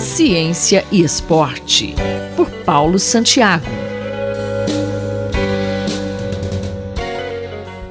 Ciência 0.00 0.82
e 0.90 1.02
Esporte, 1.02 1.94
por 2.34 2.50
Paulo 2.64 2.98
Santiago. 2.98 3.66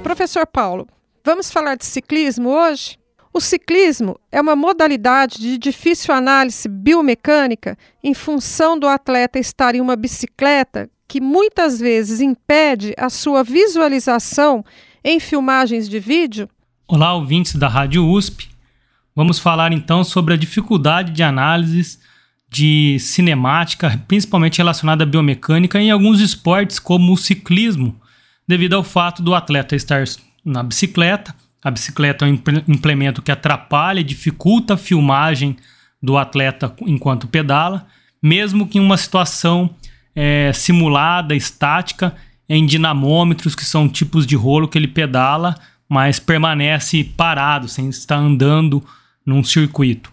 Professor 0.01 0.47
Paulo, 0.47 0.87
vamos 1.23 1.51
falar 1.51 1.75
de 1.75 1.85
ciclismo 1.85 2.49
hoje? 2.49 2.97
O 3.31 3.39
ciclismo 3.39 4.19
é 4.31 4.41
uma 4.41 4.55
modalidade 4.55 5.37
de 5.37 5.59
difícil 5.59 6.11
análise 6.11 6.67
biomecânica 6.67 7.77
em 8.03 8.15
função 8.15 8.77
do 8.77 8.87
atleta 8.87 9.37
estar 9.37 9.75
em 9.75 9.79
uma 9.79 9.95
bicicleta 9.95 10.89
que 11.07 11.21
muitas 11.21 11.79
vezes 11.79 12.21
impede 12.21 12.91
a 12.97 13.11
sua 13.11 13.43
visualização 13.43 14.65
em 15.03 15.19
filmagens 15.19 15.87
de 15.87 15.99
vídeo? 15.99 16.49
Olá, 16.87 17.13
ouvintes 17.13 17.53
da 17.53 17.67
Rádio 17.67 18.03
USP. 18.03 18.49
Vamos 19.19 19.37
falar 19.37 19.73
então 19.73 20.01
sobre 20.01 20.33
a 20.33 20.37
dificuldade 20.37 21.11
de 21.11 21.21
análises 21.21 21.99
de 22.49 22.97
cinemática, 22.99 24.01
principalmente 24.07 24.59
relacionada 24.59 25.03
à 25.03 25.05
biomecânica, 25.05 25.77
em 25.77 25.91
alguns 25.91 26.21
esportes 26.21 26.79
como 26.79 27.11
o 27.11 27.17
ciclismo, 27.17 27.99
devido 28.47 28.75
ao 28.75 28.81
fato 28.81 29.21
do 29.21 29.35
atleta 29.35 29.75
estar 29.75 30.05
na 30.45 30.63
bicicleta. 30.63 31.35
A 31.61 31.69
bicicleta 31.69 32.25
é 32.25 32.29
um 32.29 32.41
implemento 32.65 33.21
que 33.21 33.29
atrapalha 33.29 33.99
e 33.99 34.05
dificulta 34.05 34.75
a 34.75 34.77
filmagem 34.77 35.57
do 36.01 36.17
atleta 36.17 36.73
enquanto 36.87 37.27
pedala, 37.27 37.87
mesmo 38.23 38.69
que 38.69 38.77
em 38.77 38.81
uma 38.81 38.95
situação 38.95 39.69
é, 40.15 40.53
simulada, 40.53 41.35
estática, 41.35 42.15
em 42.47 42.65
dinamômetros, 42.65 43.53
que 43.53 43.65
são 43.65 43.89
tipos 43.89 44.25
de 44.25 44.37
rolo 44.37 44.69
que 44.69 44.77
ele 44.77 44.87
pedala, 44.87 45.55
mas 45.89 46.21
permanece 46.21 47.03
parado, 47.03 47.67
sem 47.67 47.89
estar 47.89 48.15
andando 48.15 48.81
num 49.25 49.43
circuito. 49.43 50.09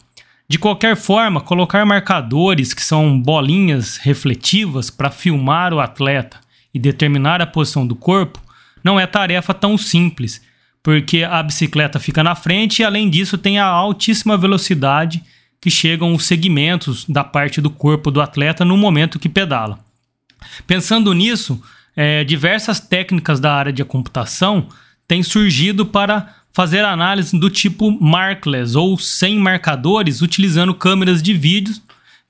De 0.49 0.59
qualquer 0.59 0.97
forma, 0.97 1.41
colocar 1.41 1.85
marcadores 1.85 2.73
que 2.73 2.83
são 2.83 3.21
bolinhas 3.21 3.97
refletivas 3.97 4.91
para 4.91 5.11
filmar 5.11 5.75
o 5.75 5.81
atleta 5.81 6.39
e 6.73 6.79
determinar 6.79 7.43
a 7.43 7.47
posição 7.47 7.87
do 7.87 7.97
corpo 7.97 8.41
não 8.83 9.01
é 9.01 9.07
tarefa 9.07 9.53
tão 9.53 9.77
simples 9.77 10.41
porque 10.87 11.25
a 11.25 11.43
bicicleta 11.43 11.99
fica 11.99 12.23
na 12.23 12.37
frente 12.37 12.79
e 12.79 12.85
além 12.85 13.11
disso 13.11 13.37
tem 13.37 13.59
a 13.59 13.67
altíssima 13.67 14.39
velocidade 14.39 15.21
que 15.61 15.69
chegam 15.69 16.15
os 16.15 16.25
segmentos 16.25 17.05
da 17.07 17.25
parte 17.25 17.61
do 17.61 17.69
corpo 17.69 18.09
do 18.09 18.21
atleta 18.21 18.65
no 18.65 18.77
momento 18.77 19.19
que 19.19 19.29
pedala. 19.29 19.81
Pensando 20.65 21.13
nisso, 21.13 21.61
é, 21.97 22.23
diversas 22.23 22.79
técnicas 22.79 23.41
da 23.41 23.53
área 23.53 23.73
de 23.73 23.85
computação 23.85 24.69
têm 25.09 25.25
surgido 25.25 25.85
para 25.85 26.33
fazer 26.57 26.87
análise 26.87 27.39
do 27.39 27.51
tipo 27.51 27.91
markless 28.03 28.75
ou 28.75 28.97
sem 28.97 29.39
marcadores, 29.39 30.23
utilizando 30.23 30.73
câmeras 30.73 31.23
de 31.23 31.35
vídeo 31.35 31.75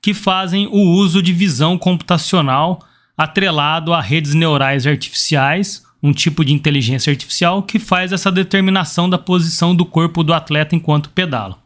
que 0.01 0.13
fazem 0.13 0.67
o 0.67 0.81
uso 0.81 1.21
de 1.21 1.31
visão 1.31 1.77
computacional 1.77 2.85
atrelado 3.17 3.93
a 3.93 4.01
redes 4.01 4.33
neurais 4.33 4.85
artificiais 4.85 5.81
um 6.03 6.11
tipo 6.11 6.43
de 6.43 6.51
inteligência 6.51 7.09
artificial 7.09 7.63
que 7.63 7.79
faz 7.79 8.11
essa 8.11 8.29
determinação 8.29 9.09
da 9.09 9.17
posição 9.17 9.73
do 9.73 9.85
corpo 9.85 10.21
do 10.25 10.33
atleta 10.33 10.75
enquanto 10.75 11.09
pedala. 11.09 11.57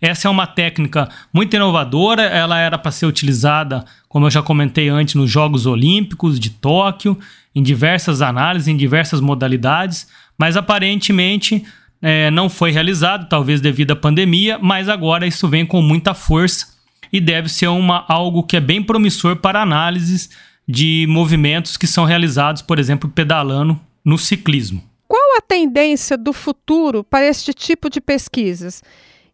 Essa 0.00 0.26
é 0.26 0.30
uma 0.30 0.48
técnica 0.48 1.08
muito 1.32 1.54
inovadora, 1.54 2.22
ela 2.22 2.58
era 2.58 2.76
para 2.76 2.90
ser 2.90 3.06
utilizada, 3.06 3.84
como 4.08 4.26
eu 4.26 4.30
já 4.30 4.42
comentei 4.42 4.88
antes, 4.88 5.14
nos 5.14 5.30
Jogos 5.30 5.64
Olímpicos 5.64 6.40
de 6.40 6.50
Tóquio, 6.50 7.16
em 7.54 7.62
diversas 7.62 8.20
análises, 8.20 8.66
em 8.66 8.76
diversas 8.76 9.20
modalidades, 9.20 10.08
mas 10.36 10.56
aparentemente 10.56 11.64
é, 12.02 12.30
não 12.30 12.48
foi 12.48 12.70
realizado, 12.70 13.28
talvez 13.28 13.60
devido 13.60 13.92
à 13.92 13.96
pandemia, 13.96 14.58
mas 14.58 14.88
agora 14.88 15.26
isso 15.26 15.48
vem 15.48 15.66
com 15.66 15.82
muita 15.82 16.14
força 16.14 16.66
e 17.12 17.20
deve 17.20 17.48
ser 17.48 17.68
uma, 17.68 18.04
algo 18.08 18.42
que 18.42 18.56
é 18.56 18.60
bem 18.60 18.82
promissor 18.82 19.36
para 19.36 19.62
análises 19.62 20.30
de 20.66 21.06
movimentos 21.08 21.76
que 21.76 21.86
são 21.86 22.04
realizados, 22.04 22.62
por 22.62 22.78
exemplo, 22.78 23.10
pedalando 23.10 23.78
no 24.04 24.16
ciclismo. 24.16 24.82
Qual 25.08 25.38
a 25.38 25.40
tendência 25.40 26.16
do 26.16 26.32
futuro 26.32 27.02
para 27.02 27.26
este 27.26 27.52
tipo 27.52 27.90
de 27.90 28.00
pesquisas? 28.00 28.82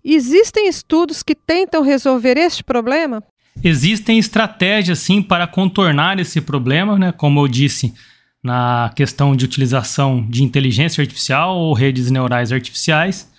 Existem 0.03 0.69
estudos 0.69 1.22
que 1.22 1.34
tentam 1.34 1.82
resolver 1.82 2.38
este 2.38 2.65
problema? 2.65 3.22
Existem 3.62 4.19
estratégias, 4.19 4.99
sim, 5.00 5.22
para 5.22 5.47
contornar 5.47 6.19
esse 6.19 6.41
problema, 6.41 6.99
né? 6.99 7.12
como 7.12 7.41
eu 7.41 7.49
disse, 7.49 7.93
na 8.46 8.92
questão 8.94 9.34
de 9.34 9.44
utilização 9.44 10.24
de 10.28 10.44
inteligência 10.44 11.02
artificial 11.02 11.58
ou 11.58 11.74
redes 11.74 12.10
neurais 12.10 12.52
artificiais, 12.52 13.30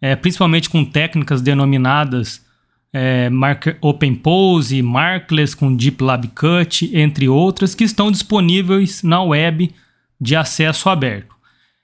é, 0.00 0.14
principalmente 0.14 0.70
com 0.70 0.84
técnicas 0.84 1.42
denominadas 1.42 2.40
é, 2.92 3.28
Mark, 3.28 3.66
Open 3.80 4.14
Pose, 4.14 4.80
Markless 4.80 5.56
com 5.56 5.74
Deep 5.74 6.02
Lab 6.02 6.28
Cut, 6.28 6.90
entre 6.96 7.28
outras, 7.28 7.74
que 7.74 7.84
estão 7.84 8.10
disponíveis 8.10 9.02
na 9.02 9.22
web 9.22 9.74
de 10.20 10.36
acesso 10.36 10.88
aberto. 10.88 11.34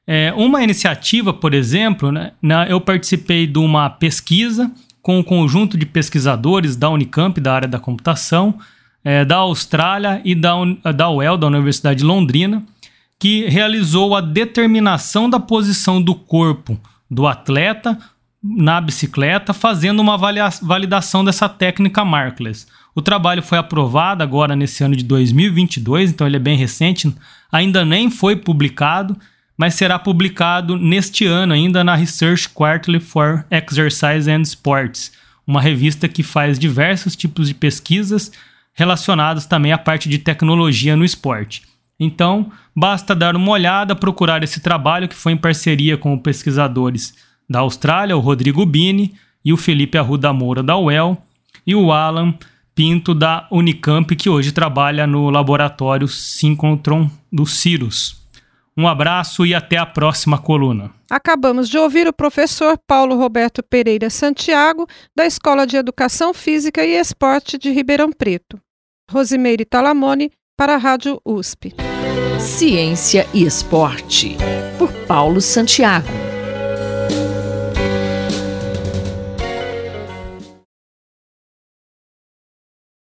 É, 0.06 0.32
uma 0.34 0.62
iniciativa, 0.62 1.34
por 1.34 1.52
exemplo, 1.52 2.12
né, 2.12 2.32
na, 2.40 2.66
eu 2.68 2.80
participei 2.80 3.46
de 3.46 3.58
uma 3.58 3.90
pesquisa 3.90 4.70
com 5.02 5.18
um 5.18 5.22
conjunto 5.22 5.76
de 5.76 5.84
pesquisadores 5.84 6.76
da 6.76 6.88
Unicamp, 6.88 7.40
da 7.40 7.54
área 7.54 7.68
da 7.68 7.80
computação, 7.80 8.58
é, 9.08 9.24
da 9.24 9.36
Austrália 9.36 10.20
e 10.22 10.34
da, 10.34 10.52
da 10.94 11.08
UEL, 11.08 11.38
da 11.38 11.46
Universidade 11.46 12.00
de 12.00 12.04
Londrina, 12.04 12.62
que 13.19 13.46
realizou 13.48 14.14
a 14.14 14.20
determinação 14.20 15.30
da 15.30 15.41
posição 15.41 16.02
do 16.02 16.14
corpo 16.14 16.78
do 17.10 17.26
atleta 17.26 17.98
na 18.42 18.78
bicicleta, 18.82 19.54
fazendo 19.54 20.00
uma 20.00 20.19
validação 20.60 21.24
dessa 21.24 21.48
técnica 21.48 22.04
markless. 22.04 22.66
O 22.94 23.00
trabalho 23.00 23.42
foi 23.42 23.56
aprovado 23.56 24.22
agora 24.22 24.54
nesse 24.54 24.84
ano 24.84 24.94
de 24.94 25.04
2022, 25.04 26.10
então 26.10 26.26
ele 26.26 26.36
é 26.36 26.40
bem 26.40 26.58
recente, 26.58 27.10
ainda 27.50 27.86
nem 27.86 28.10
foi 28.10 28.36
publicado, 28.36 29.16
mas 29.56 29.72
será 29.72 29.98
publicado 29.98 30.76
neste 30.76 31.25
ano 31.25 31.54
ainda 31.54 31.82
na 31.82 31.94
Research 31.94 32.46
Quarterly 32.50 33.00
for 33.00 33.46
Exercise 33.50 34.30
and 34.30 34.42
Sports, 34.42 35.12
uma 35.46 35.62
revista 35.62 36.06
que 36.06 36.22
faz 36.22 36.58
diversos 36.58 37.16
tipos 37.16 37.48
de 37.48 37.54
pesquisas 37.54 38.30
relacionadas 38.78 39.44
também 39.44 39.72
à 39.72 39.76
parte 39.76 40.08
de 40.08 40.20
tecnologia 40.20 40.94
no 40.94 41.04
esporte. 41.04 41.62
Então, 41.98 42.52
basta 42.74 43.12
dar 43.12 43.34
uma 43.34 43.50
olhada, 43.50 43.96
procurar 43.96 44.44
esse 44.44 44.60
trabalho 44.60 45.08
que 45.08 45.16
foi 45.16 45.32
em 45.32 45.36
parceria 45.36 45.96
com 45.96 46.16
pesquisadores 46.16 47.12
da 47.50 47.58
Austrália, 47.58 48.16
o 48.16 48.20
Rodrigo 48.20 48.64
Bini, 48.64 49.16
e 49.44 49.52
o 49.52 49.56
Felipe 49.56 49.98
Arruda 49.98 50.32
Moura 50.32 50.62
da 50.62 50.78
UEL, 50.78 51.20
e 51.66 51.74
o 51.74 51.90
Alan 51.90 52.32
Pinto 52.72 53.16
da 53.16 53.48
Unicamp, 53.50 54.14
que 54.14 54.30
hoje 54.30 54.52
trabalha 54.52 55.08
no 55.08 55.28
laboratório 55.28 56.06
Synchrotron 56.06 57.10
do 57.32 57.44
Cirrus. 57.44 58.22
Um 58.76 58.86
abraço 58.86 59.44
e 59.44 59.56
até 59.56 59.76
a 59.76 59.84
próxima 59.84 60.38
coluna. 60.38 60.92
Acabamos 61.10 61.68
de 61.68 61.76
ouvir 61.76 62.06
o 62.06 62.12
professor 62.12 62.78
Paulo 62.86 63.16
Roberto 63.16 63.60
Pereira 63.60 64.08
Santiago, 64.08 64.86
da 65.16 65.26
Escola 65.26 65.66
de 65.66 65.76
Educação 65.76 66.32
Física 66.32 66.84
e 66.84 66.94
Esporte 66.94 67.58
de 67.58 67.72
Ribeirão 67.72 68.12
Preto. 68.12 68.56
Rosimeire 69.10 69.64
Talamone, 69.64 70.30
para 70.54 70.74
a 70.74 70.76
Rádio 70.76 71.19
USP. 71.24 71.74
Ciência 72.38 73.26
e 73.32 73.42
Esporte, 73.42 74.36
por 74.78 74.92
Paulo 75.06 75.41
Santiago. 75.41 76.27